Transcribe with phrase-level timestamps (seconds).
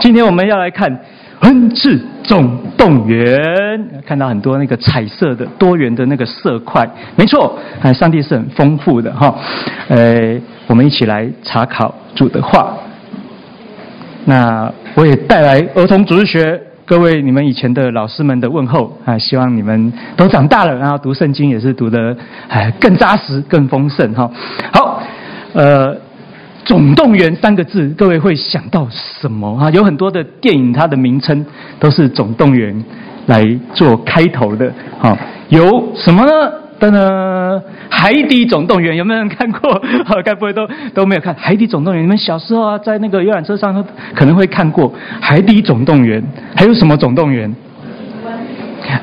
[0.00, 0.90] 今天我们要来看
[1.40, 3.38] 《恩赐总动员》，
[4.06, 9.34] 看到很多那个彩色的多元的那个色块，没错，哎，上帝是很丰富的哈。
[9.88, 12.74] 呃，我们一起来查考主的话。
[14.24, 22.16] 那我也带来儿童主日学，各位你们以前的老师们的问候啊，希望你们都长大了，然后读圣经也是读得
[22.48, 24.30] 哎更扎实、更丰盛哈。
[24.72, 25.02] 好，
[25.52, 25.94] 呃。
[26.64, 29.70] 总动员三个字，各位会想到什么啊？
[29.70, 31.44] 有很多的电影，它的名称
[31.78, 32.84] 都是总动员
[33.26, 34.72] 来做开头的。
[34.98, 35.16] 好，
[35.48, 36.32] 有什么呢？
[36.78, 39.70] 噔噔，海底总动员有没有人看过？
[40.06, 42.02] 好，该不会都都没有看海底总动员？
[42.02, 43.84] 你们小时候啊，在那个游览车上
[44.14, 46.22] 可能会看过海底总动员。
[46.54, 47.52] 还有什么总动员？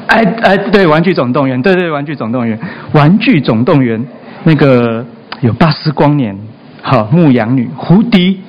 [0.08, 2.58] 哎哎，对，玩具总动员，对对，玩具总动员，
[2.94, 4.04] 玩具总动员，
[4.44, 5.06] 那个
[5.42, 6.36] 有巴斯光年。
[6.90, 8.40] 好，牧羊女、胡迪、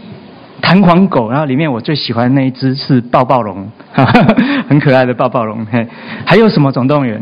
[0.60, 3.68] 弹簧狗，然后里面我最喜欢那一只是抱抱龙，
[4.70, 5.66] 很可爱的抱抱龙。
[5.66, 5.84] 嘿，
[6.24, 7.20] 还有什么总动员？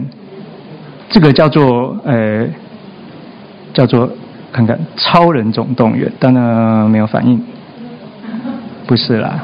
[1.08, 2.46] 这个叫做呃，
[3.72, 4.10] 叫做
[4.52, 7.42] 看看超人总动员，当然没有反应，
[8.86, 9.40] 不是啦，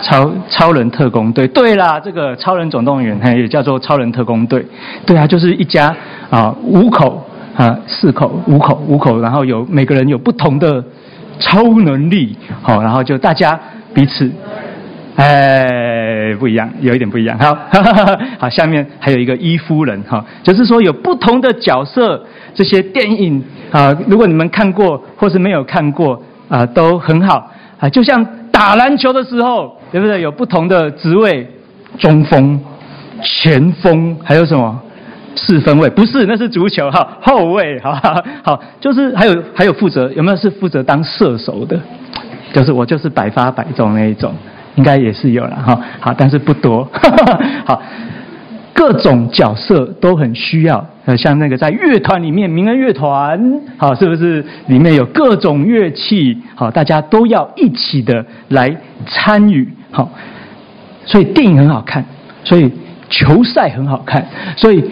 [0.00, 4.64] 超超人特工队，对啦，这个超人总动员，嘿，也叫做超人特工队，
[5.04, 5.94] 对啊，就是一家
[6.30, 7.22] 啊五口。
[7.56, 10.84] 啊，四口、五口、五口，然后有每个人有不同的
[11.38, 13.58] 超能力，好，然后就大家
[13.92, 14.30] 彼此，
[15.16, 17.38] 哎，不一样，有一点不一样。
[17.38, 22.24] 好，哈哈哈，好，下面还有一个伊夫人，哈，就是说有不同的角色，
[22.54, 30.20] 这些电影啊，如果你们看过或是没有看过啊，都很好啊，就像打篮球的时候，对不对？
[30.20, 31.48] 有不同的职位，
[31.98, 32.60] 中锋、
[33.22, 34.80] 前锋，还有什么？
[35.36, 37.92] 四分卫不是，那是足球哈，后卫好
[38.42, 41.78] 好，就是还有还有负责有没有是负责当射手的？
[42.52, 44.32] 就是我就是百发百中那一种，
[44.76, 45.80] 应该也是有了哈。
[45.98, 46.88] 好，但是不多。
[47.66, 47.82] 好，
[48.72, 50.86] 各种角色都很需要。
[51.04, 56.40] 呃，像那个在乐团里面，民恩乐团，好，是不是里面有各种乐器？
[56.54, 58.74] 好，大家都要一起的来
[59.08, 59.68] 参与。
[59.90, 60.08] 好，
[61.04, 62.04] 所以电影很好看，
[62.44, 62.70] 所以
[63.10, 64.24] 球赛很好看，
[64.56, 64.84] 所以。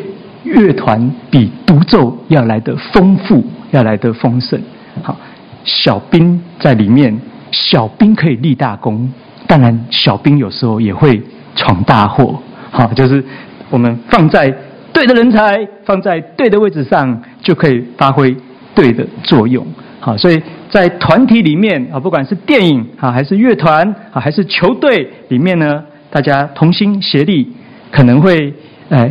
[0.52, 4.60] 乐团比独奏要来得丰富，要来得丰盛。
[5.02, 5.16] 好，
[5.64, 7.18] 小兵在里面，
[7.50, 9.10] 小兵可以立大功。
[9.46, 11.20] 当然，小兵有时候也会
[11.56, 12.38] 闯大祸。
[12.70, 13.24] 好，就是
[13.70, 14.54] 我们放在
[14.92, 18.36] 对的人才，放在对的位置上，就可以发挥
[18.74, 19.66] 对的作用。
[20.00, 27.50] 好，所以在团体里面啊，不管是电影啊，还是乐团啊，还是球队里面呢，大家同心协力，
[27.90, 28.52] 可能会
[28.90, 29.10] 哎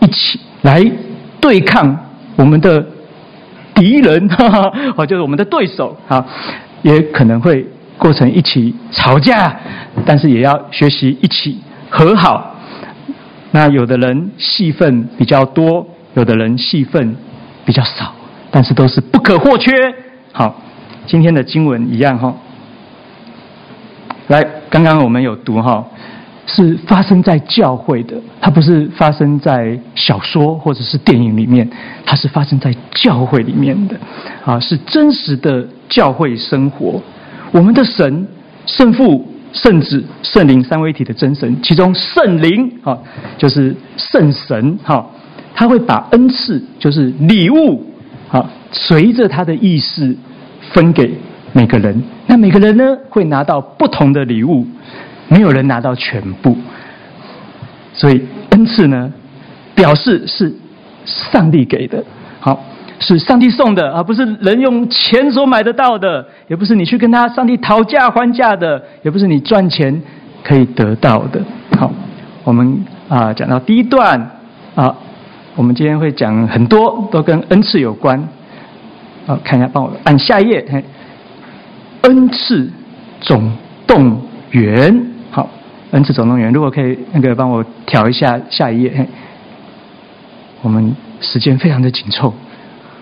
[0.00, 0.40] 一起。
[0.62, 0.84] 来
[1.40, 1.96] 对抗
[2.36, 2.84] 我们的
[3.74, 6.24] 敌人， 哈哈，就是我们的对手，啊，
[6.82, 7.66] 也可能会
[7.96, 9.54] 过程一起吵架，
[10.04, 12.54] 但是也要学习一起和好。
[13.52, 17.16] 那有的人戏份比较多，有的人戏份
[17.64, 18.12] 比较少，
[18.50, 19.72] 但是都是不可或缺。
[20.32, 20.54] 好，
[21.06, 22.34] 今天的经文一样哈。
[24.28, 25.84] 来，刚刚我们有读哈。
[26.52, 31.68] 是发生在教会的，它不是发生在小说或者是电影里面，
[32.04, 33.96] 它是发生在教会里面的，
[34.44, 37.00] 啊，是真实的教会生活。
[37.52, 38.26] 我们的神、
[38.66, 42.98] 圣父、圣子、圣灵三位一体的真神，其中圣灵啊，
[43.38, 45.06] 就是圣神哈，
[45.54, 47.84] 他会把恩赐，就是礼物
[48.28, 50.16] 啊，随着他的意思
[50.72, 51.12] 分给
[51.52, 52.02] 每个人。
[52.26, 54.66] 那每个人呢，会拿到不同的礼物。
[55.32, 56.56] 没有人拿到全部，
[57.94, 58.20] 所以
[58.50, 59.12] 恩赐呢，
[59.76, 60.52] 表示是
[61.04, 62.04] 上帝给的，
[62.40, 62.60] 好，
[62.98, 70.02] 是上帝送的，而不是人用钱所买得到的，也不是你去跟他上帝讨价还价的，也不是你赚钱
[70.42, 71.40] 可以得到的。
[71.78, 71.92] 好，
[72.42, 74.20] 我们啊讲到第一段
[74.74, 74.92] 啊，
[75.54, 78.28] 我们今天会讲很多都跟恩赐有关。
[79.26, 80.84] 好，看一下，帮我按下一页，
[82.00, 82.68] 恩赐
[83.20, 83.52] 总
[83.86, 84.20] 动
[84.50, 85.09] 员。
[85.92, 89.06] N 次总动员，如果可以，那个帮我调一下下一页。
[90.62, 92.32] 我们时间非常的紧凑，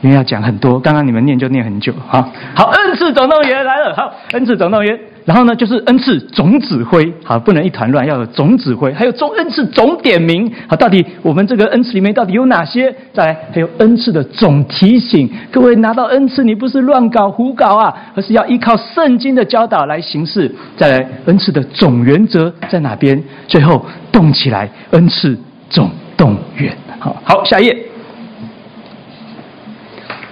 [0.01, 0.79] 因为要讲很多。
[0.81, 2.23] 刚刚你们念就念很久，好，
[2.55, 4.99] 好，，N 次总动员来了，好，，N 次总动员。
[5.29, 12.91] 然后呢，就是恩赐总指挥，好，不能一团乱，要有总指挥，还有总恩赐总点名，好，到底我们这个恩赐里面到底有哪些？
[13.13, 20.51] 再来，还有恩赐的总提醒，各位拿到恩赐，你不是乱搞胡搞啊，而是要依靠圣经的教导来行事。
[20.79, 23.23] 再来，恩赐的总原则在哪边？
[23.47, 25.39] 最后动起来，恩赐
[25.69, 27.77] 总动员，好好，下一页，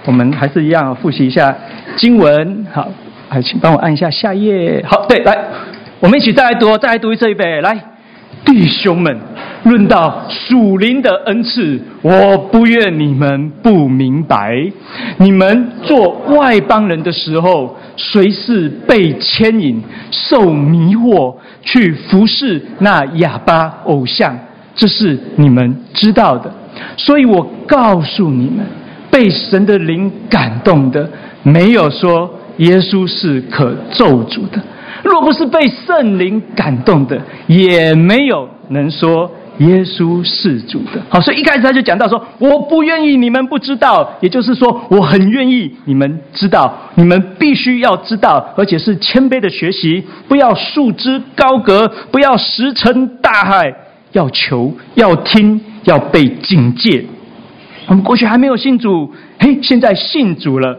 [0.05, 1.55] 我们还是一样复习一下
[1.95, 2.89] 经文，好。
[3.29, 4.83] 哎，请帮我按一下下页。
[4.87, 5.37] 好，对，来，
[5.99, 7.77] 我们一起再来读，再来读这一次预备，来，
[8.45, 9.17] 弟兄们，
[9.63, 14.55] 论到属灵的恩赐，我不愿你们不明白。
[15.17, 24.37] 你们做外邦人的时候，随时被牵引、受迷惑，去服侍那哑巴偶像，
[24.73, 26.49] 这是你们知道的。
[26.95, 28.65] 所以我告诉你们，
[29.11, 31.09] 被神的灵感动的，
[31.43, 34.61] 没有说耶稣是可咒诅的。
[35.03, 41.01] 若不是被圣灵感动的，也没有能说耶稣是主的。
[41.07, 53.73] 好，所以一开始他就讲到说：“我不愿意你们不知道，也就是说，我很愿意你们知道，你们必须要知道，而且是谦卑的学习，不要束之高阁，不要石沉大海，
[54.13, 57.05] 要求，要听，要被警戒。
[57.87, 60.77] 我们过去还没有信主，嘿，现在信主了，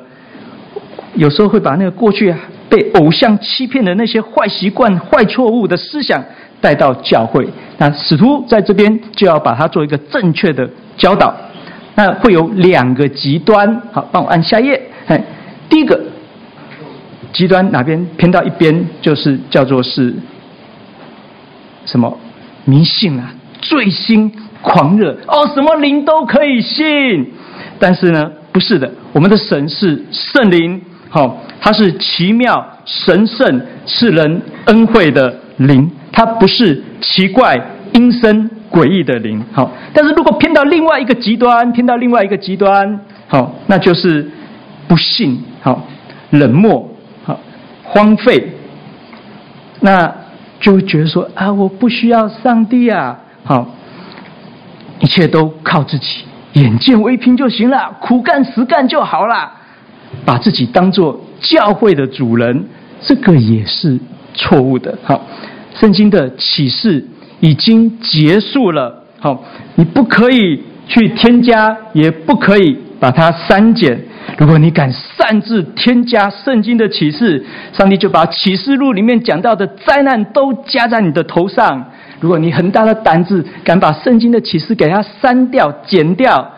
[1.15, 2.35] 有时候会把那个过去。”
[2.71, 6.23] 被偶像欺骗的那些坏习惯、坏错误的思想
[6.61, 11.35] 带到教会，那使徒在这边就要把它做一个正确的教导。
[11.95, 14.79] 那会有两个极端，好，帮我按下页。
[15.07, 15.19] 哎，
[15.71, 15.99] 第一个
[17.33, 20.15] 极端哪边偏到一边，就是叫做是
[21.87, 22.19] 什么
[22.67, 23.33] 迷信啊、
[23.63, 27.33] 醉心、狂热哦，什么灵都可以信。
[27.79, 30.79] 但是呢，不是的，我们的神是圣灵。
[31.11, 37.59] 好，它是奇妙、神圣、赐人恩惠的灵，它不是奇怪、
[37.95, 39.43] 阴森、诡异的灵。
[39.53, 44.31] 好，但是如果偏到另外一个极端，偏到另外一个极端，好，那就是
[44.87, 45.83] 不信、好
[46.31, 46.87] 冷漠、
[47.25, 47.41] 好
[47.85, 48.53] 荒废，
[49.81, 50.15] 那
[50.61, 53.67] 就觉得说啊，我不需要上帝啊，好，
[55.01, 59.53] 一切都靠自己，眼见为凭就行了，苦干实干就好了。
[60.29, 62.63] 把自己当做教会的主人，
[63.01, 63.99] 这个也是
[64.35, 64.95] 错误的。
[65.03, 65.25] 好，
[65.75, 67.03] 圣经的启示
[67.41, 69.05] 已经结束了。
[69.19, 69.43] 好，
[69.77, 73.99] 你不可以去添加，也不可以把它删减。
[74.37, 77.43] 如果你敢擅自添加圣经的启示，
[77.73, 81.83] 上帝就把启示录里面讲到的灾难都加在你的头上。
[82.21, 86.53] 如果你很大的胆子敢把圣经的启示给它删掉、剪掉，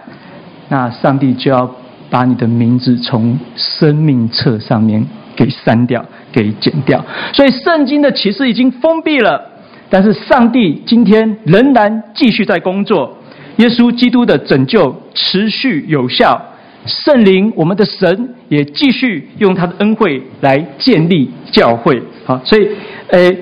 [0.68, 1.72] 那上帝就要。
[2.10, 7.02] 把你的名字从生命册上面给删掉、给剪掉，
[7.32, 9.48] 所以圣经的启示已经封闭了。
[9.88, 13.16] 但是上帝今天仍然继续在工作，
[13.56, 16.40] 耶稣基督的拯救持续有效，
[16.86, 22.02] 圣灵我们的神也继续用他的恩惠来建立教会。
[22.24, 22.68] 好，所以，
[23.08, 23.36] 诶，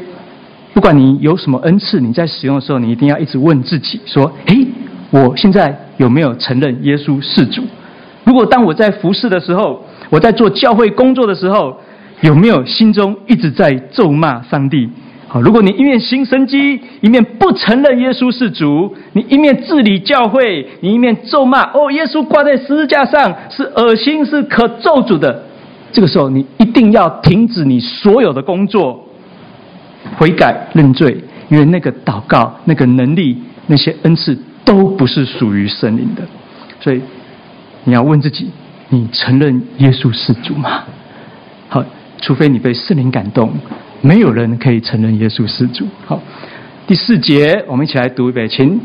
[0.72, 4.66] 不管你有什么恩赐，你在使用的时候，你一定要一直问自己说：诶，
[5.10, 7.62] 我现在有没有承认耶稣是主？
[8.28, 11.74] 如果当我在服侍的时候，我在做教会工作的时候，
[12.20, 14.86] 有没有心中一直在咒骂上帝？
[15.26, 25.44] 好，如果你一面行神机，一面不承认耶稣是主，你一面治理教会，你一面咒骂哦，耶稣挂在十字架上是恶心，是可咒诅的。
[25.90, 29.02] 这个时候，你一定要停止你所有的工作，
[30.18, 31.16] 悔改认罪，
[31.48, 33.38] 因为那个祷告、那个能力、
[33.68, 36.22] 那些恩赐都不是属于圣灵的，
[36.78, 37.00] 所以。
[37.88, 38.50] 你要问自己：
[38.90, 40.84] 你承认耶稣是主吗？
[41.70, 41.82] 好，
[42.20, 43.50] 除非你被圣灵感动，
[44.02, 45.86] 没有人可以承认耶稣是主。
[46.04, 46.22] 好，
[46.86, 48.78] 第四节，我们一起来读一遍，请。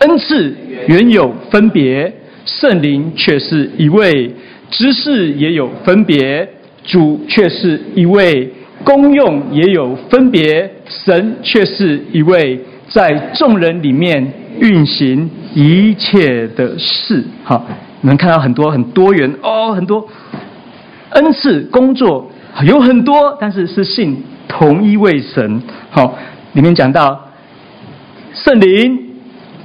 [0.00, 0.54] 恩赐
[0.86, 2.12] 原有分别，
[2.44, 4.30] 圣灵却是一位；
[4.70, 6.46] 职事也有分别，
[6.84, 8.46] 主却是一位；
[8.84, 12.60] 功用也有分别，神却是一位，
[12.90, 17.24] 在众人里面运行一切的事。
[17.44, 17.66] 好。
[18.02, 20.06] 能看到很多很多元哦，很多
[21.10, 22.30] 恩赐工作
[22.64, 25.62] 有很多，但是是信同一位神。
[25.90, 26.14] 好，
[26.52, 27.28] 里面讲到
[28.34, 28.98] 圣灵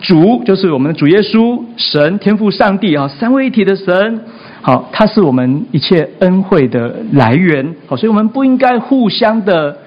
[0.02, 4.22] 主就是我们的主耶稣神天父上帝啊，三位一体的神。
[4.62, 7.76] 好，他是我们一切恩惠的来源。
[7.88, 9.78] 好，所以我们不应该互相的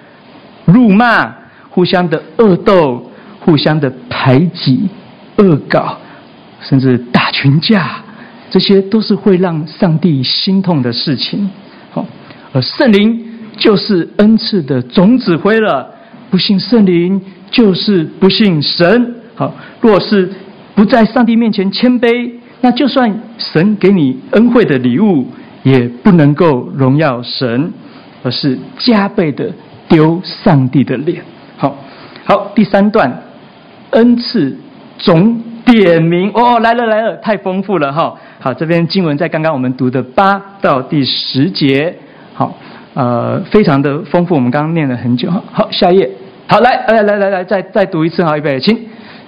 [0.64, 1.30] 辱骂，
[1.68, 4.88] 互相的恶斗，互相的排挤、
[5.36, 5.98] 恶搞，
[6.60, 7.90] 甚至打群架。
[8.50, 11.48] 这些都是会让上帝心痛的事情。
[11.90, 12.04] 好，
[12.52, 13.24] 而圣灵
[13.56, 15.94] 就是恩赐的总指挥了。
[16.30, 19.14] 不信圣灵，就是不信神。
[19.34, 20.30] 好，若是
[20.74, 22.30] 不在上帝面前谦卑，
[22.60, 25.26] 那就算神给你恩惠的礼物，
[25.62, 27.72] 也不能够荣耀神，
[28.22, 29.50] 而是加倍的
[29.88, 31.22] 丢上帝的脸。
[31.56, 31.76] 好，
[32.24, 33.22] 好，第三段，
[33.90, 34.56] 恩赐
[34.98, 36.30] 总点名。
[36.34, 38.14] 哦，来了来了，太丰富了哈。
[38.38, 41.94] 好，这边经文在刚刚我们读的八到第十节，
[42.34, 42.54] 好，
[42.94, 44.34] 呃，非常的丰富。
[44.34, 46.10] 我们刚刚念了很久，好，下一页。
[46.46, 48.78] 好，来，来，来，来，来，再再读一次，哈，预备，请。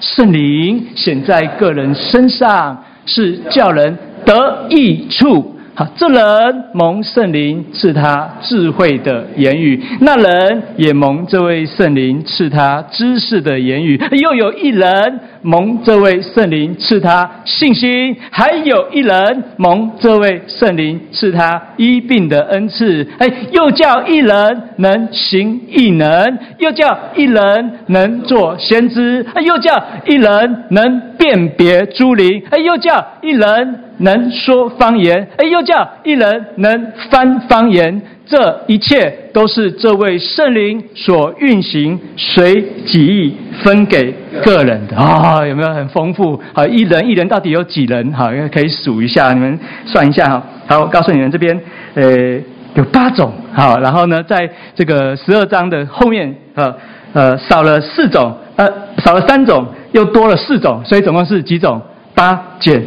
[0.00, 5.51] 圣灵显在个人身上，是叫人得益处。
[5.74, 13.98] 好，这人蒙圣灵赐他智慧的言语，那人也蒙这位圣灵赐他知识的言语。
[14.12, 23.08] 又有一人蒙这位圣灵赐他信心，还有一人蒙这位圣灵赐他医病的恩赐。
[23.18, 33.78] 哎，又叫一人能行异能，又叫一人能做先知，又叫一人能辨别诸灵，哎，又叫一人。
[33.98, 44.12] 能说方言，哎，又叫一人能翻方言，这一切都是这位圣灵所运行，随己意分给
[44.42, 45.46] 个人的啊、哦！
[45.46, 46.40] 有没有很丰富？
[46.52, 48.12] 好，一人一人到底有几人？
[48.12, 50.42] 好，可以数一下，你们算一下哈。
[50.66, 51.56] 好，我告诉你们这边，
[51.94, 52.40] 呃，
[52.74, 53.32] 有八种。
[53.52, 56.74] 好，然后呢，在这个十二章的后面，呃
[57.12, 58.66] 呃，少了四种，呃，
[59.04, 61.80] 少了三种，又多了四种，所以总共是几种？
[62.14, 62.82] 八减。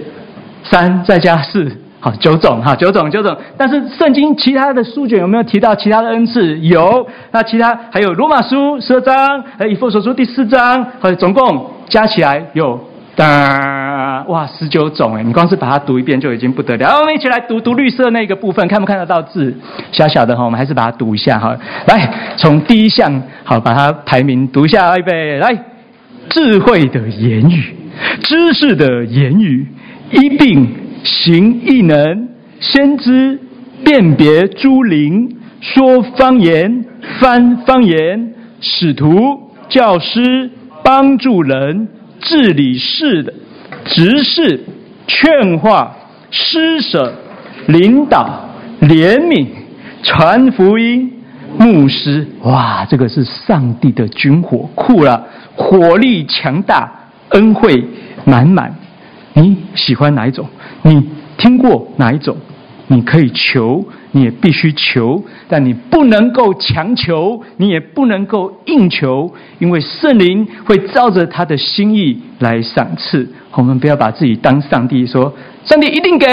[0.67, 3.37] 三再加四，好，九种哈，九种九种。
[3.55, 6.59] 但是圣经其他的书卷有没有提到其他的恩赐？
[6.61, 7.07] 有。
[7.31, 12.79] 那其他还有罗马书十二章，还有以弗所书第四章，和总共加起来有，
[13.15, 15.21] 哒，哇，十九种哎！
[15.21, 16.97] 你光是把它读一遍就已经不得了。
[16.99, 19.55] 我们一起来读读绿色那个部分，看不看得到字？
[19.91, 21.55] 小小的哈，我们还是把它读一下哈。
[21.85, 25.55] 来，从第一项好，把它排名读一下，预备来，
[26.29, 27.75] 智慧的言语，
[28.21, 29.65] 知识的言语。
[30.11, 30.67] 一病
[31.03, 32.27] 行异能，
[32.59, 33.39] 先知
[33.83, 36.85] 辨别诸灵，说方言
[37.19, 40.49] 翻方言，使徒教师
[40.83, 41.87] 帮助人
[42.21, 43.33] 治理事的
[43.85, 44.63] 执事
[45.07, 45.95] 劝化
[46.29, 47.13] 施舍
[47.67, 48.47] 领导
[48.81, 49.47] 怜悯
[50.03, 51.11] 传福音
[51.57, 56.91] 牧师，哇，这个是上帝的军火库了，火力强大，
[57.29, 57.83] 恩惠
[58.25, 58.75] 满满。
[59.33, 60.47] 你喜欢哪一种？
[60.83, 62.37] 你听过哪一种？
[62.87, 73.27] 你可以求，你也必须求，但你不能够强求，你也不能够硬求，因为圣灵会照着他的心意来赏赐。
[73.53, 75.33] 我们不要把自己当上帝，说
[75.63, 76.27] 上帝一定给，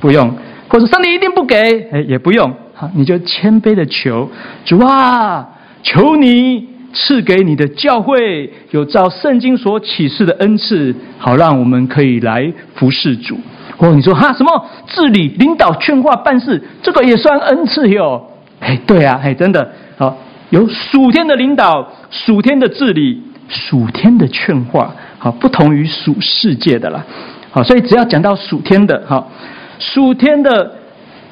[0.00, 0.28] 不用；
[0.68, 2.52] 或者上帝一定不给，哎，也不用。
[2.74, 4.28] 好，你就谦卑的求
[4.64, 5.48] 主啊，
[5.82, 6.77] 求你。
[6.92, 13.38] 赐给你的教会有照圣经所启示的恩赐，好让我们可以来服侍主。
[13.76, 18.26] 哦，你说哈什么治理、领导、劝化、办事，这个也算恩赐哟？
[18.60, 20.16] 哎，对啊，哎，真的好，
[20.50, 27.04] 有属天的领导、属天的治理、属天的劝化，好，不同于属世界的啦。
[27.50, 29.30] 好，所以只要讲到属天的，好，
[29.78, 30.72] 属天的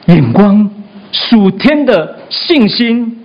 [0.06, 0.70] 眼光、
[1.10, 3.25] 属天的信心，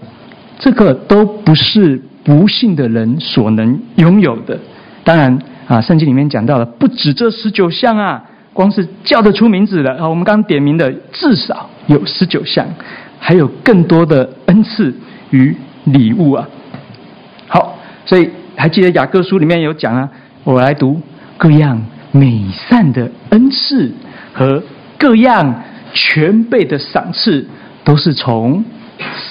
[0.57, 2.01] 这个都不是。
[2.24, 4.58] 不信的人所能拥有的，
[5.04, 5.38] 当然
[5.68, 8.24] 啊，圣经里面讲到了，不止这十九项啊，
[8.54, 12.68] 光是叫得出名字的啊，我们刚刚点名的至少有十九项，
[13.20, 14.94] 还有更多的恩赐
[15.32, 16.48] 与礼物啊。
[17.48, 20.10] 好，所以还记得雅各书里面有讲啊，
[20.44, 21.01] 我来读
[21.38, 23.92] 各样美善的恩赐
[24.32, 24.62] 和
[24.98, 25.63] 各样
[25.94, 27.48] 全备的赏赐，
[27.84, 28.63] 都是从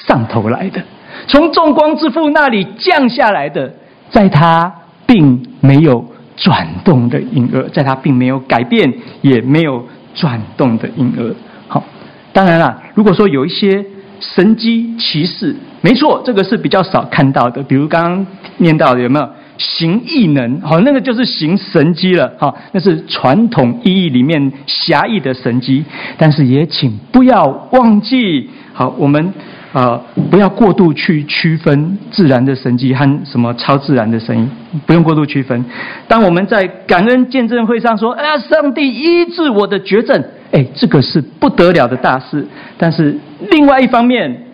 [0.06, 0.82] 上头来的。
[1.26, 3.72] 从众光之父那里降下来的，
[4.10, 4.72] 在他
[5.06, 6.04] 并没有
[6.36, 9.84] 转动的影儿，在他并没有改变，也没有
[10.14, 11.34] 转动的影儿。
[11.68, 11.84] 好，
[12.32, 13.84] 当然了，如果说有一些
[14.18, 17.62] 神机奇事，没错，这个是比较少看到的。
[17.62, 18.26] 比如刚刚
[18.58, 20.60] 念到的，有没有行异能？
[20.60, 22.32] 好，那个就是行神机了。
[22.38, 25.84] 好，那是传统意义里面狭义的神机。
[26.16, 29.32] 但是也请不要忘记，好，我们。
[29.72, 34.50] 啊、呃，不要过度去区分自然的神迹和什么超自然的声音，
[34.84, 35.64] 不用过度区分。
[36.08, 42.44] 当我们在感恩见证会上说：“哎呀，上帝医治我的绝症。”哎，这个是不得了的大事。
[42.76, 43.16] 但是
[43.52, 44.44] 另外一方面，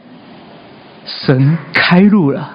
[1.06, 2.50] 神开路了，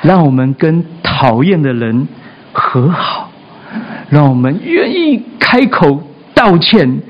[0.00, 2.08] 让我们跟讨厌的人
[2.54, 3.30] 和好，
[4.08, 7.02] 让我们愿意开口道歉，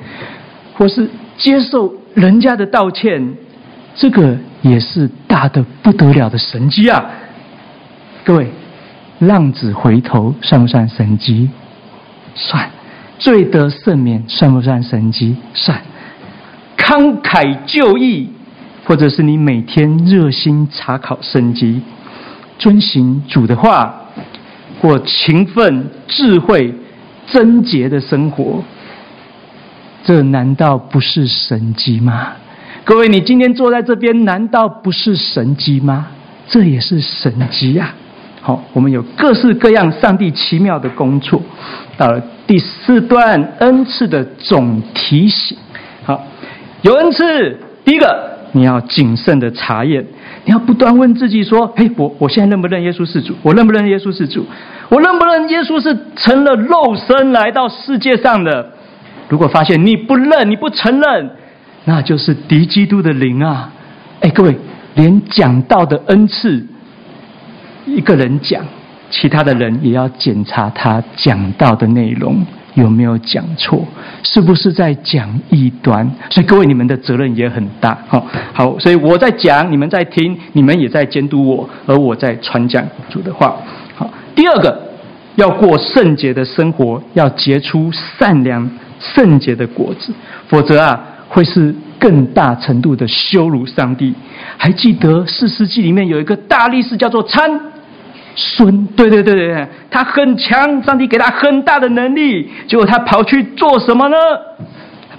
[0.75, 3.33] 或是接受人家的道歉。
[3.95, 4.37] 这个。
[4.63, 7.05] 也是大的不得了的神迹啊！
[8.23, 8.47] 各位，
[9.19, 11.51] 浪子回头算不算神迹？
[12.37, 12.71] 算。
[13.19, 15.35] 罪得赦免算不算神迹？
[15.53, 15.83] 算。
[16.79, 18.31] 慷慨就义，
[18.85, 21.83] 或者是你每天热心查考神机，
[22.57, 23.93] 遵行主的话，
[24.81, 26.73] 或勤奋、智慧、
[27.27, 28.63] 贞洁的生活，
[30.05, 32.35] 这难道不是神迹吗？
[32.85, 36.09] 各位，你今天坐在这边，难道不是神迹吗？
[36.49, 37.95] 这也是神迹呀！
[38.41, 41.41] 好，我们有各式各样上帝奇妙的工作。
[41.97, 45.57] 到了第四段恩赐的总提醒，
[46.05, 46.27] 好，
[46.83, 50.05] 有恩赐，第一个你要谨慎的查验，
[50.45, 53.33] 你要不断问自己说：嘿，我我现在认不认耶稣是主？
[53.43, 54.45] 我认不认耶稣是主？
[54.89, 58.73] 我认不认耶稣是成了肉身来到世界上的？
[59.29, 61.31] 如果发现你不认，你不承认，
[61.85, 63.73] 那就是敌基督的灵啊！
[64.21, 64.57] 哎，各位，
[64.95, 66.67] 连讲道的恩赐。
[67.85, 68.65] 一个人讲，
[69.11, 73.85] 其他的人也要检查他讲道的内容有没有讲错，
[74.23, 76.09] 是不是在讲异端？
[76.31, 77.99] 所以各位，你们的责任也很大。
[78.07, 83.57] 好，好，所以我在讲，你们在听，你们也在监督我，而我在传讲主的话。
[83.97, 84.81] 好，第二个，
[85.35, 88.71] 要过圣洁的生活，要结出善良
[89.01, 90.13] 圣洁的果子，
[90.47, 90.99] 否则啊，
[91.33, 94.13] 会是更大程度的羞辱上帝。
[94.59, 97.59] 还记得四世纪里面有一个大力士叫做参。
[98.35, 104.17] 孙，对对对对，他很强，上帝给他很大的能力，结果他跑去做什么呢？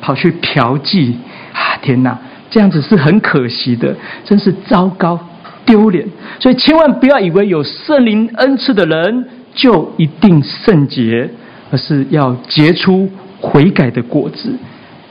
[0.02, 1.14] 跑去嫖妓
[1.54, 1.78] 啊！
[1.82, 2.18] 天哪，
[2.50, 5.20] 这样子是很可惜的，真是糟糕
[5.66, 6.08] 丢脸。
[6.40, 11.30] 所以千万不要以为有圣灵恩赐的人就一定圣洁，
[11.72, 14.52] 而是要结出悔改的果子，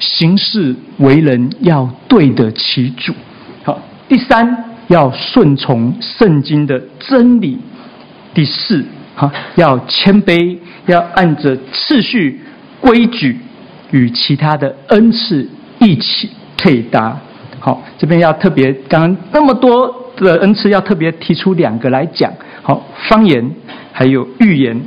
[0.02, 3.14] 行事为人要对得起主。
[3.62, 7.58] 好，第三，要顺从圣经的真理。
[8.34, 12.40] 第四，哈，要谦卑，要按着次序、
[12.80, 13.38] 规矩
[13.90, 17.16] 与其他的恩赐一起配搭。
[17.60, 22.32] 好，这边要特别，刚刚那么多的恩赐，要特别提出两个来讲。
[22.62, 23.48] 好，方言
[23.92, 24.80] 还有预言，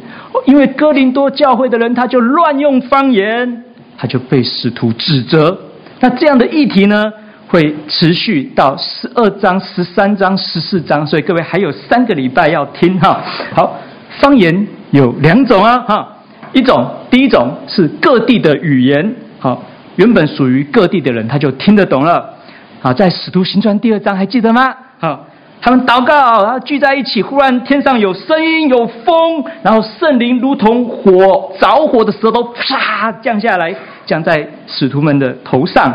[0.46, 3.65] 因为哥林多教会的人他就乱用方言，
[3.98, 5.58] 他就被使徒指责。
[6.00, 7.12] 那这样的议题呢？
[7.48, 13.22] 会持续到十二章、十三章、十四章，所以各位还有三个礼拜要听哈。
[13.54, 13.78] 好，
[14.20, 16.18] 方言有两种啊，哈，
[16.54, 19.64] 一种第一种是各地的语言，好，
[19.96, 22.34] 原本属于各地的人他就听得懂了。
[22.82, 24.74] 好，在使徒行传第二章还记得吗？
[24.98, 25.28] 好，
[25.66, 33.76] 他们祷告，然后聚在一起，忽然天上有声音，有风，然后圣灵如同火着火的舌头，啪降下来，
[34.06, 35.92] 降在使徒们的头上。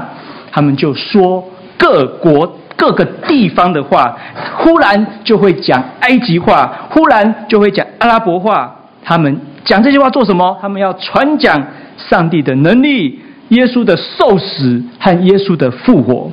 [0.50, 1.44] 他们就说
[1.78, 4.18] 各国各个地方的话，
[4.56, 8.74] 忽然就会讲埃及话，忽然就会讲阿拉伯话。
[9.04, 10.58] 他们讲这些话做什么？
[10.60, 11.64] 他们要传讲
[11.96, 16.28] 上帝的能力、耶稣的受死和耶稣的复活。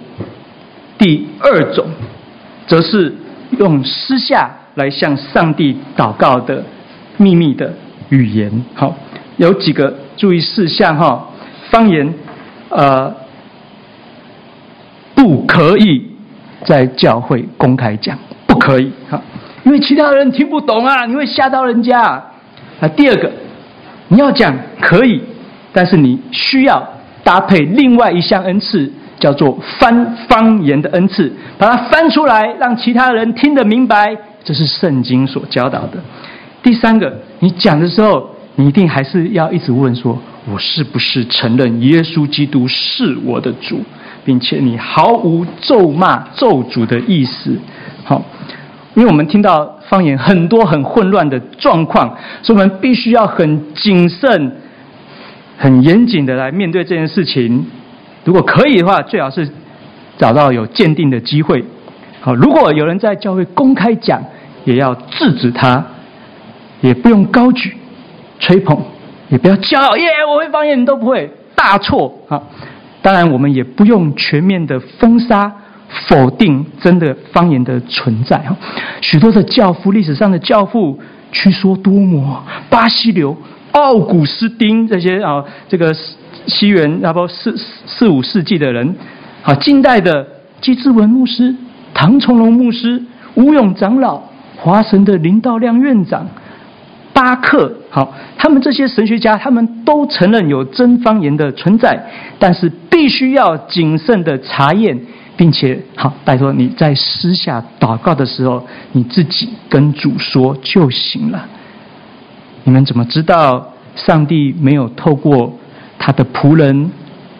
[0.97, 1.85] 第二种，
[2.65, 3.13] 则是
[3.51, 6.63] 用私下来向上帝祷告的
[7.17, 7.73] 秘密的
[8.09, 8.51] 语言。
[8.73, 8.95] 好，
[9.37, 11.27] 有几个注意事项哈，
[11.69, 12.13] 方言，
[12.69, 13.13] 呃。
[15.15, 16.05] 不可以
[16.63, 19.19] 在教会公开讲，不可以哈，
[19.63, 22.87] 因为其他人听不懂啊，你会吓到人家啊。
[22.95, 23.31] 第二个，
[24.09, 25.19] 你要讲可以，
[25.73, 26.87] 但是你需要
[27.23, 35.97] 搭配另外一项恩赐，叫做翻方言的恩赐，把它翻出来，让其他人听得明白，这是圣经所教导的。
[36.61, 40.17] 第三个，你讲的时候，你一定还是要一直问说，
[40.51, 43.81] 我是不是承认耶稣基督是我的主？
[44.25, 47.57] 并且你毫无咒骂咒诅的意思，
[48.03, 48.21] 好，
[48.93, 54.51] 因为我们听到方言很多很混乱的状况，所以我们必须要很谨慎、
[55.57, 57.65] 很严谨的来面对这件事情。
[58.27, 59.49] 如果可以的话，最好是
[60.17, 61.63] 找到有鉴定的机会。
[62.19, 64.21] 好，如果有人在教会公开讲，
[64.65, 65.81] 也要制止他，
[66.81, 67.73] 也不用高举、
[68.37, 68.77] 吹捧，
[69.29, 72.43] 也不要骄傲，耶，我会方言，你都不会，大错啊！
[73.01, 75.49] 当然，我们也不用全面的封杀、
[76.09, 78.37] 否定真的方言的存在。
[78.39, 78.53] 哈，
[78.99, 80.99] 许多的教父，历史上的教父，
[81.31, 83.37] 屈说多摩、巴西流、
[83.71, 85.95] 奥古斯丁这些啊，这个
[86.47, 88.95] 西元差不多四四五世纪的人，
[89.43, 90.25] 啊，近代的
[90.59, 91.53] 纪志文牧师、
[91.93, 93.01] 唐崇荣牧师、
[93.35, 94.21] 吴勇长老、
[94.55, 96.27] 华神的林道亮院长。
[97.13, 101.99] 巴克，好，他们这些神学家，他们都承认有真方言的存在，
[102.37, 104.95] 但是必须要谨慎的查验，
[105.35, 111.43] 并且，好，拜托你在私下祷告的时候，你自己跟主说就行了。
[112.65, 115.57] 你们怎么知道上帝没有透过
[115.99, 116.89] 他的仆人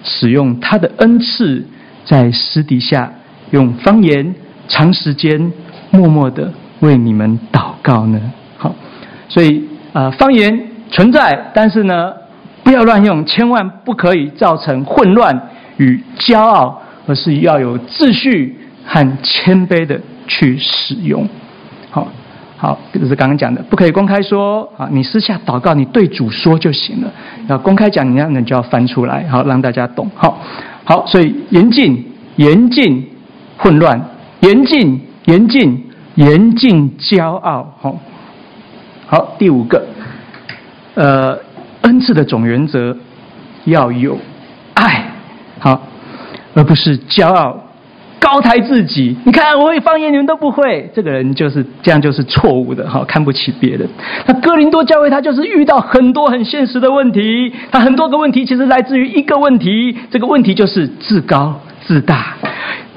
[0.04, 1.66] 使用他的恩赐，
[2.06, 3.12] 在私底下
[3.52, 4.34] 用方言
[4.68, 5.52] 长时间
[5.92, 8.20] 默默的为你们祷告呢？
[8.58, 8.74] 好
[9.30, 12.14] 所以，呃，方言存在，但是呢，
[12.64, 21.28] 不要乱用，千万不可以造成混乱与骄傲，而是要有秩序和谦卑的去使用。
[21.90, 22.08] 好，
[22.60, 27.12] 好，这是刚刚讲的，不可以公开说啊，你私下祷告，你对主说就行了。
[27.48, 30.10] 要公开讲，你那就要翻出来，好让大家懂。
[30.16, 30.42] 好，
[30.84, 32.04] 好，所以严禁、
[32.38, 33.08] 严禁
[33.58, 34.02] 混乱，
[34.40, 37.72] 严禁、严禁、严禁骄傲。
[37.80, 37.96] 好，
[39.06, 39.86] 好，第五个，
[40.96, 41.38] 呃，
[41.82, 42.98] 恩赐的总原则
[43.66, 44.18] 要有
[44.74, 45.12] 爱，
[45.60, 45.80] 好，
[46.56, 47.56] 而不是骄傲。
[48.28, 50.92] 高抬自己，你看我会方言，你们都不会。
[50.94, 53.88] 这个人就是这样，就是错误的哈，看不起别人。
[54.26, 62.34] 那哥林多教会他就是遇到很多很现实的问题，他很多个问题其实来自于一个问题，这个问题就是自高自大。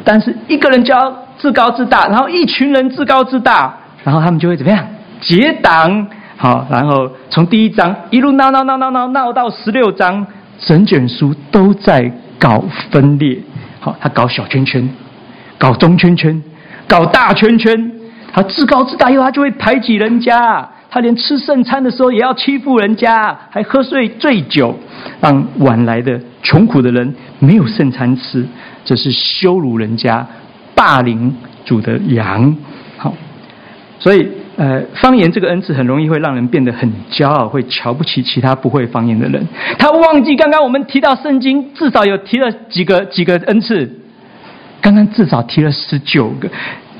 [0.02, 4.84] 但是一个人教自高自大，然后一群人自高自大，然后他们就会怎么样？
[5.20, 10.26] 结党好，然后从第一章一路闹闹闹闹闹闹到十六章，
[10.58, 13.38] 整卷书都在搞分裂。
[13.78, 14.88] 好，他搞小圈圈。
[15.60, 16.42] 搞中圈圈，
[16.88, 17.92] 搞大圈圈，
[18.32, 20.66] 他自高自大，以后他就会排挤人家。
[20.92, 24.74] 他连吃圣餐的时候也要欺负人家，还喝醉醉酒，
[25.20, 28.44] 让晚来的穷苦的人没有圣餐吃，
[28.86, 30.26] 这是羞辱人家，
[30.74, 31.32] 霸凌
[31.66, 32.56] 主的羊。
[32.96, 33.14] 好，
[33.98, 39.46] 所以呃，方言这个恩赐很容易会让人变得很骄傲，会瞧不起其他不会方言的人。
[39.78, 43.98] 他忘记刚刚我们提到圣经至少有提了几个几个恩赐。
[44.80, 46.48] 刚刚至少提了十九个，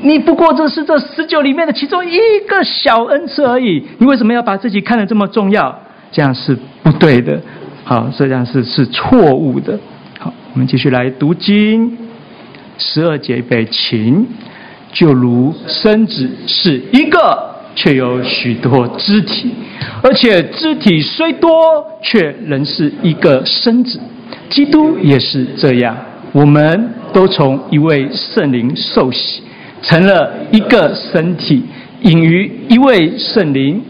[0.02, 3.84] 你不过这是这十九里面的其中一个小恩赐而已。
[3.98, 5.76] 你为什么要把自己看得这么重要？
[6.12, 7.40] 这样是不对的。
[7.84, 9.78] 好，这样是是错误的。
[10.18, 11.96] 好，我们继续来读经。
[12.76, 14.26] 十二节被擒，
[14.90, 17.38] 就如身子是一个，
[17.74, 19.52] 却有许多肢体，
[20.02, 24.00] 而且肢体虽多，却仍是一个身子。
[24.48, 25.94] 基督也是这样。
[26.32, 29.42] 我们都从一位圣灵受洗，
[29.82, 31.64] 成了一个身体，
[32.02, 33.82] 隐于一位圣灵。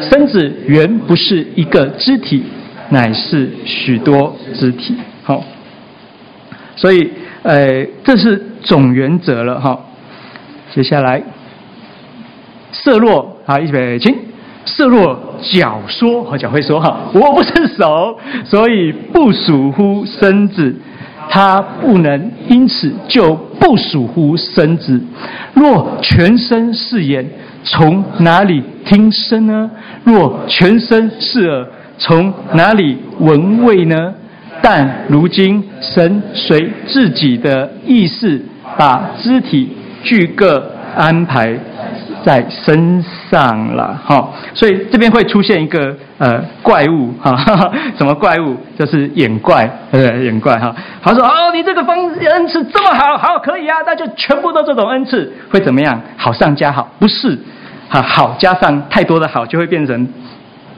[0.00, 2.44] 身子原不是一个肢体，
[2.90, 4.94] 乃是许多肢体。
[5.24, 5.42] 好，
[6.76, 7.10] 所以，
[7.42, 9.76] 呃，这是总原则了哈。
[10.72, 11.20] 接下来，
[12.70, 14.14] 色若啊，预备起，
[14.64, 20.76] 色若脚说和脚会说哈，我不是手，所以不属乎身子。
[21.30, 25.00] 他不能因此就不属乎身子。
[25.54, 27.28] 若全身是眼，
[27.62, 29.70] 从哪里听声呢？
[30.04, 31.66] 若全身是耳，
[31.98, 34.14] 从哪里闻味呢？
[34.62, 38.40] 但如今神随自己的意思，
[38.76, 39.70] 把肢体
[40.02, 41.58] 俱各安排。
[42.24, 47.36] 在身上了，哈，所以这边会出现一个呃怪物，哈，
[47.96, 48.56] 什么怪物？
[48.78, 50.24] 就是眼怪，对不对？
[50.24, 50.74] 眼怪，哈。
[51.02, 56.00] 他说：“哦，你这个方恩赐这么好，好可以啊，那就全部都这种恩赐，会怎么样？
[56.16, 56.88] 好上加好？
[56.98, 57.38] 不是，
[57.88, 60.08] 哈，好加上太多的好，就会变成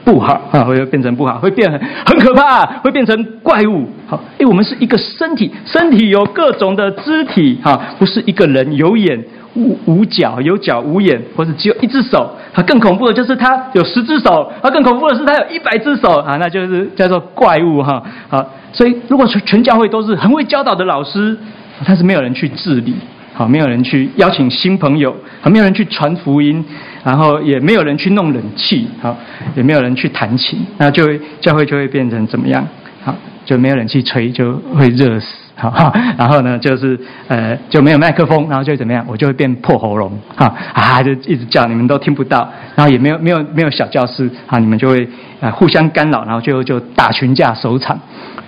[0.03, 3.87] 不好，啊，会变成不好，会变很很可怕，会变成怪物。
[4.07, 9.23] 好，因为我们是一个身体，身体有各种的肢体，哈，不是一个人有眼。”
[9.55, 12.29] 无无脚，有脚无眼，或者只有一只手。
[12.53, 18.03] 他更恐怖的就是他有十只手，啊更恐怖的是他有一百只手啊，那就是叫做怪物哈。
[18.27, 21.37] 好，所以如果全教会都是很会教导的老师，
[21.85, 22.93] 但是没有人去治理，
[23.33, 26.63] 好，没有人去邀请新朋友，啊没有人去传福音，
[27.03, 29.15] 然后也没有人去弄冷气，好，
[29.55, 32.67] 也没有人去弹琴，那就会教会就会变成怎么样？
[33.03, 35.40] 好，就没有冷气吹，就会热死。
[35.69, 39.05] 好，然后呢，就是呃，就没有麦克风，然后就会怎么样？
[39.07, 42.49] 我就会变破喉咙，哈啊，就一直叫，你们都听不到。
[42.75, 45.07] 然后也没有没有没有小教室，啊，你们就会
[45.39, 47.99] 啊互相干扰，然后就就打群架收场，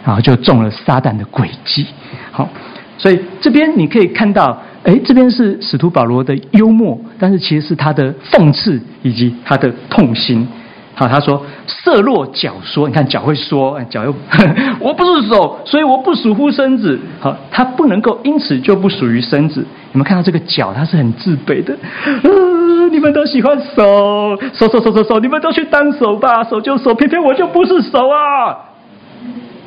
[0.04, 1.86] 然后就中了撒旦的诡计。
[2.32, 2.49] 好，
[2.97, 10.47] 所以这边你可以看到，哎，这边是使徒保罗的幽默，但是其实是他的讽刺以及他的痛心。
[10.95, 14.13] 好，他说：“色若脚说，你看脚会说，脚又
[14.79, 16.99] 我不是手，所以我不属乎身子。
[17.19, 19.65] 好，他不能够因此就不属于身子。
[19.91, 21.75] 你们看到这个脚，他是很自卑的。
[22.06, 28.56] 呃，你们都喜欢手，手手手手手，你们都去当手吧，手就手，偏偏我就不是手啊。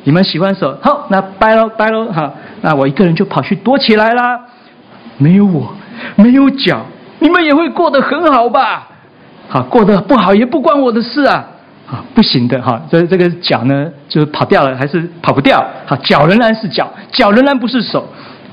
[0.05, 4.39] 你们喜欢手，好，那拜喽拜喽，好，那我一个人就跑去躲起来啦。
[5.17, 5.73] 没有我，
[6.15, 6.85] 没有脚，
[7.19, 8.87] 你们也会过得很好吧？”
[9.49, 11.47] 好，过得不好也不关我的事啊！
[11.89, 15.65] 啊，不行的哈，这这个脚呢，就是跑掉了，还是跑不掉。
[15.85, 18.05] 好，脚仍然是脚，脚仍然不是手，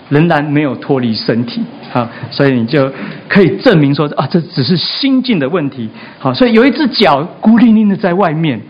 [0.08, 1.60] 仍然没有脱离身体。
[1.90, 2.88] 好，所以你就
[3.28, 5.90] 可以证明说啊，这只是心境的问题。
[6.20, 8.60] 好，所以有一只脚孤零零的在外面。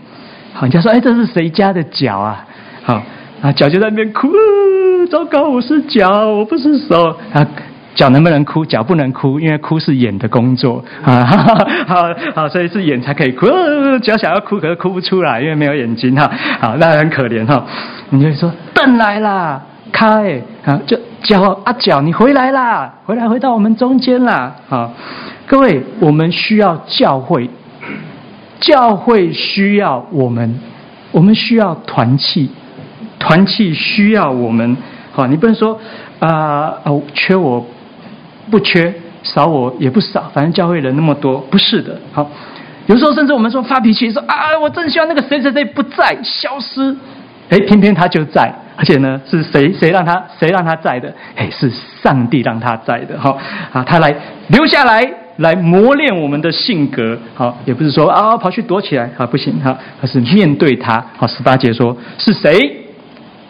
[0.51, 2.43] 好，人家说，哎，这是谁家的脚啊？
[2.83, 3.03] 好，
[3.43, 4.31] 啊，脚就在那边哭，
[5.11, 7.47] 糟糕，我是脚，我不是手啊。
[7.95, 8.65] 脚能不能哭？
[8.65, 11.23] 脚不能哭，因为哭是眼的工作啊。
[11.87, 12.03] 好
[12.35, 13.47] 好，所以是眼才可以哭。
[14.03, 16.29] 脚想要哭，可是哭不出来，因为没有眼睛哈。
[16.59, 17.65] 好，那很可怜哈。
[18.09, 19.61] 你就会说：“邓来啦，
[19.93, 24.53] 开啊！”就脚啊脚，你回来啦，回来回到我们中间啦。
[24.67, 24.91] 好，
[25.47, 27.49] 各位，我们需要教会，
[28.59, 30.59] 教会需要我们，
[31.11, 32.49] 我们需要团契，
[33.17, 34.75] 团契需要我们。
[35.13, 35.79] 好，你不能说
[36.19, 37.65] 啊哦，缺我。
[38.55, 41.99] 不缺，少我也不少，反正教会人那么多，不是的。
[42.13, 42.25] 好，
[42.85, 46.95] 有时候甚至我们说发脾气说啊，我真希望那个谁谁谁不在，消失。
[47.49, 51.13] 哎，偏偏他就在，而且呢，是谁谁让他谁让他在的？
[51.35, 51.69] 哎，是
[52.01, 53.19] 上帝让他在的。
[53.19, 53.37] 哈
[53.73, 54.15] 啊，他来
[54.47, 55.05] 留下来，
[55.39, 57.19] 来磨练我们的性格。
[57.33, 61.05] 好，也不是说啊跑去躲起来啊不行哈，而是面对他。
[61.17, 62.85] 好，十八节说是谁？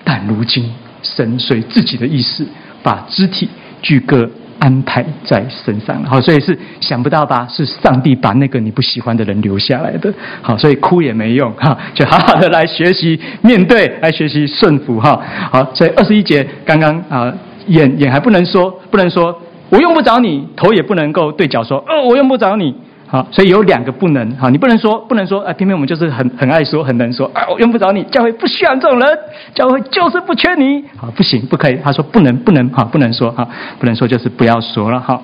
[0.04, 2.48] 但如今神随自己的意思，
[2.82, 3.48] 把肢体
[3.84, 4.28] 俱各。
[4.60, 7.48] 安排在身上了，好，所以是想不到吧？
[7.50, 17.32] 是上帝把那个你不喜欢的人留下来的，好，所以哭也没用哈，就好好的来学习面对，来学习顺服哈，好，所以二十一节刚刚啊，
[17.68, 19.38] 眼眼还不能说，不能说
[19.70, 22.74] 我用不着你，头也不能够对脚说，哦，我用不着你。
[23.08, 29.20] 好，所以有两个不能，好，你不能说，不能说，啊，偏偏我们就是很很爱说，很能说，啊，我用不着你，教会不需要这种人，
[29.54, 33.48] 教会就是不缺你，好，不行，不可以，他说不能，不能，哈，不能说，哈，
[33.80, 35.22] 不能说就是不要说了，哈，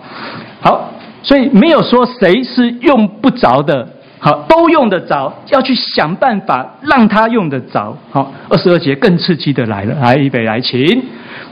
[0.62, 0.92] 好，
[1.24, 3.88] 所以没有说谁是用不着的，
[4.20, 11.04] 好，都用得着，要去想办法让他用得着，好，二十二节更刺激的来了，来，预备来，请，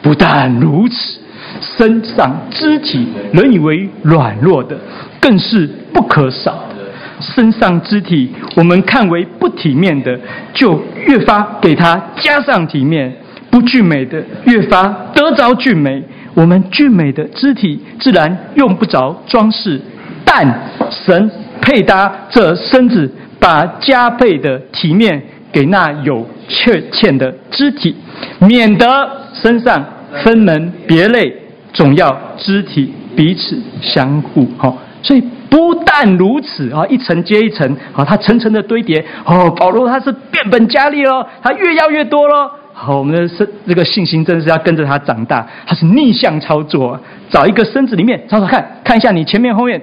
[0.03, 1.19] 不但如此。
[1.61, 4.77] 身上肢体，人以为软弱的，
[5.19, 6.75] 更是不可少的。
[7.19, 10.17] 身上肢体，我们看为不体面的，
[10.53, 13.11] 就越发给他加上体面；
[13.51, 16.01] 不俊美的，越发得着俊美。
[16.33, 19.81] 我们俊美的肢体，自然用不着装饰，
[20.23, 20.47] 但
[20.89, 21.29] 神
[21.61, 27.93] 配搭这身子，把加倍的体面给那有缺欠的肢体，
[28.39, 28.85] 免得
[29.33, 29.85] 身上
[30.23, 31.35] 分门别类。
[31.71, 49.81] 总要肢体彼此相互，好，所以不但如此啊，一层接一层，啊，它层层的堆叠，哦，保罗他是变本加厉喽，他越要越多喽，好，我们的身这个信心真的是要跟着他长大，他是逆向操作，找一个身子里面找找看，看一下你前面后面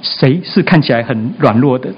[0.00, 1.90] 谁是看起来很软弱的，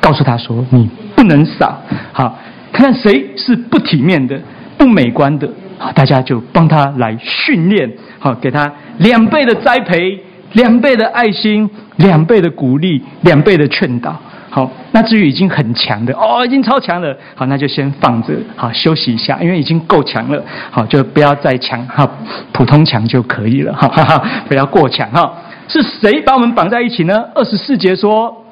[0.00, 1.80] 告诉他说你不能少，
[2.12, 2.38] 好，
[2.72, 4.40] 看看谁是不体面的、
[4.78, 5.48] 不美观的。
[5.76, 10.16] 好，大家就帮他来训练，好，给他两倍的栽培，
[10.54, 14.16] 两倍的爱心，两倍的鼓励，两倍的劝导。
[14.50, 20.40] 好，那至于已经很强的哦，已经超强了，好，那就先放着，好，休息一下，因为已经够强了，
[20.70, 22.08] 好，就不要再强，哈，
[22.52, 25.32] 普通强就可以了，哈哈，不要过强，哈。
[25.66, 27.24] 是谁把我们绑在一起呢？
[27.34, 28.43] 二十四节说。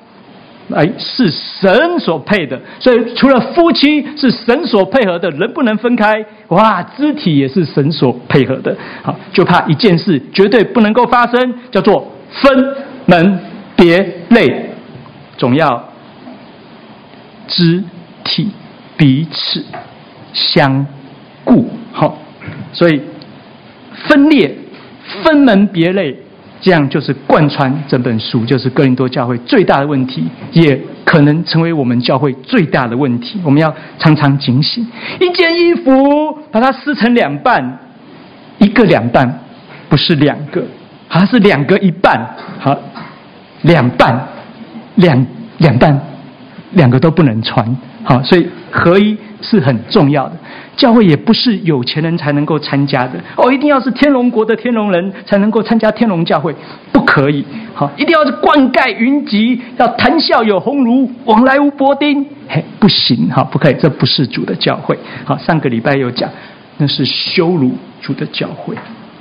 [0.75, 6.25] 哎，是神所配的，所以除了夫妻是神所配合的，人不能分开。
[6.48, 8.75] 哇，肢体也是神所配合的。
[9.03, 13.38] 好，就怕一件事绝对不能够发生，叫做分门
[13.77, 13.98] 别
[14.31, 14.70] 类，
[15.37, 15.88] 总要
[17.48, 17.83] 肢
[18.25, 18.51] 体
[18.96, 19.62] 彼此
[20.33, 20.87] 相
[21.44, 21.68] 顾。
[21.92, 22.16] 好，
[22.72, 23.03] 所以
[23.94, 24.57] 分裂、
[25.22, 26.16] 分门别类。
[26.62, 33.40] 这样就是贯穿整本书，就是哥林多教会最大的问题，也可能成为我们教会最大的问题。
[33.44, 34.87] 我们要常常警醒：
[35.20, 37.81] 一件衣服把它撕成两半，
[38.59, 39.40] 一个两半，
[39.88, 40.62] 不是两个，
[41.09, 42.25] 它是两个一半。
[42.61, 42.79] 好，
[43.62, 44.25] 两半，
[44.94, 45.27] 两
[45.59, 46.01] 两半，
[46.75, 47.77] 两个都不能穿。
[48.05, 50.37] 好，所以合一是很重要的。
[50.74, 56.54] 教会也不是有钱人才能够参加的哦，一定要是天龙国的天龙人才能够参加天龙教会，
[56.90, 57.44] 不可以。
[57.74, 64.98] 好，一定要是冠盖云集，要谈笑有鸿儒，往来无薄丁，嘿，不行，哈，不可以，这不是主的教会。
[65.24, 66.28] 好，上个礼拜有讲，
[66.78, 68.74] 那是羞辱主的教会。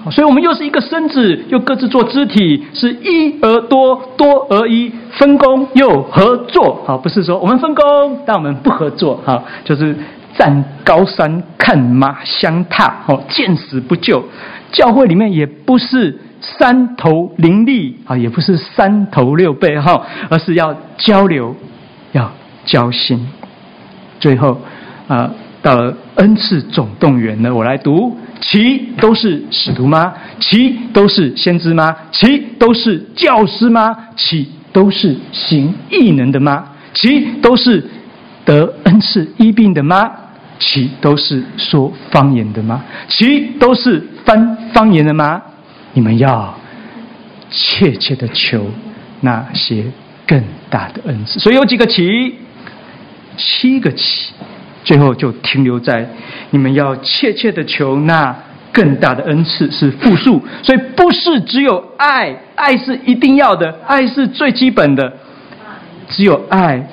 [0.03, 6.81] 好，所以我们又是一个身子，又各自做肢体，是一而多，多而一，分工又合作。
[6.85, 9.19] 好，不是说我们分工，但我们不合作。
[9.25, 9.93] 好，就是。
[10.41, 14.23] 站高山看马相踏，哦，见死不救。
[14.71, 21.56] 教会里面也不是三头林立啊，也不是三头六臂哈，而是要交流，
[22.13, 22.32] 要
[22.65, 23.27] 交心。
[24.19, 24.60] 最后
[25.08, 25.30] 啊，
[25.62, 30.12] 到了恩赐总动员呢，我来读：其都是使徒吗？
[30.39, 31.95] 其都是先知吗？
[32.12, 33.95] 其都是教师吗？
[34.15, 36.67] 其都是行异能的吗？
[36.95, 37.88] 其都是
[38.43, 40.10] 得恩赐医病的吗？
[40.63, 42.84] 其都是说方言的吗？
[43.08, 45.41] 其都是翻方言的吗？
[45.93, 46.54] 你们要
[47.50, 48.63] 切切的求
[49.21, 49.84] 那些
[50.28, 51.39] 更大的恩赐。
[51.39, 52.36] 所以有几个祈，
[53.36, 54.34] 七个祈，
[54.84, 56.08] 最后就停留在
[56.52, 58.36] 你们要切切的求那
[58.71, 60.39] 更大的恩赐，是复数。
[60.62, 65.12] 所以不是只有爱，爱是一定要的，爱是最基本的，
[66.08, 66.88] 只有爱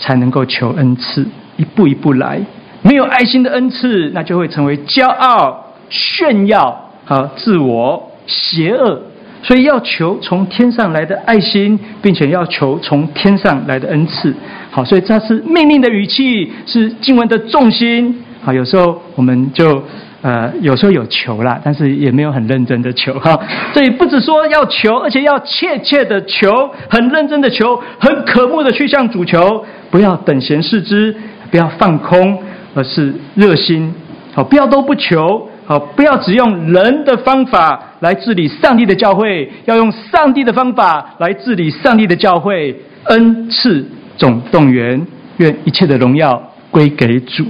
[0.00, 1.24] 才能够求恩赐，
[1.56, 2.40] 一步一步来。
[2.82, 9.02] 没有爱心的恩赐，那就会成为骄傲、炫耀和自我、邪恶。
[9.42, 14.34] 所以要求从天上来的爱心，并且要求从天上来的恩赐。
[14.70, 18.22] 好，所以这是命令的语气，是经文的重心。
[18.42, 19.82] 好，有时候我们就
[20.22, 23.38] 呃，有时候有求啦，但是也没有很认真的求哈。
[23.72, 31.14] 所以不只说要求，而且要切切的求，很认真的求，很渴慕的去向主求，不要等闲视之，
[31.50, 32.38] 不要放空。
[32.72, 33.92] 而是热心，
[34.32, 42.80] 好，不要都不求，好，不要只用人的方法来治理上帝的教会，要用上帝的方法来治理上帝的教会。
[43.06, 43.84] 恩赐
[44.16, 45.04] 总动员，
[45.38, 47.44] 愿一切的荣耀归给主。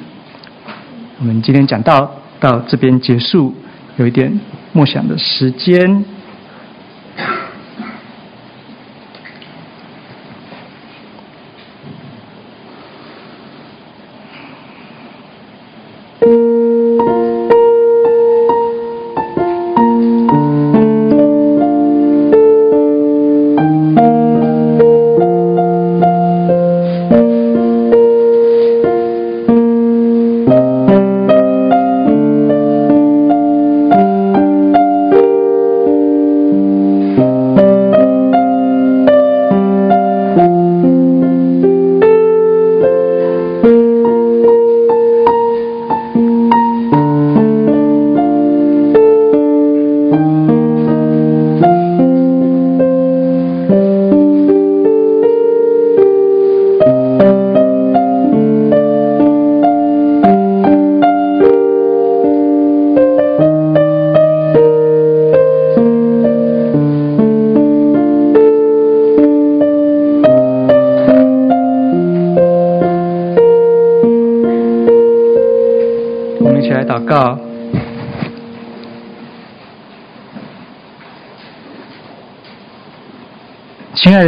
[1.18, 3.54] 我们今天讲到到这边结束，
[3.98, 4.40] 有一点
[4.72, 6.02] 默想的时间。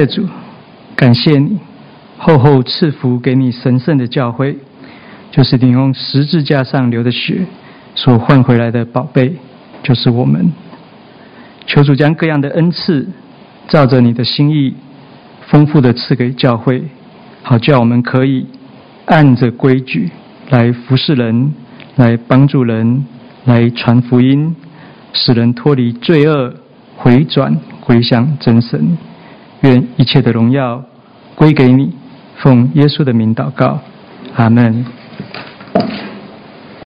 [0.07, 0.27] 主，
[0.97, 1.59] 感谢你
[2.19, 4.57] 厚厚赐福给你神圣的教会，
[5.31, 7.47] 就是你用十字架上流的血
[7.95, 9.35] 所换回来的宝贝，
[9.83, 10.53] 就是我们。
[11.67, 13.09] 求主将各样的恩赐，
[13.69, 14.75] 照着你的心意，
[15.47, 16.83] 丰富的赐给教会，
[17.43, 18.47] 好叫我们可以
[19.07, 20.11] 按着规矩
[20.51, 21.53] 来服侍人，
[21.97, 23.05] 来帮助人，
[23.45, 24.55] 来传福音，
[25.12, 26.55] 使人脱离罪恶，
[26.97, 28.97] 回转归向真神。
[29.62, 30.85] 愿一切的荣耀
[31.35, 31.94] 归给你
[32.37, 33.81] 奉耶稣的名祷告
[34.35, 34.85] 阿门。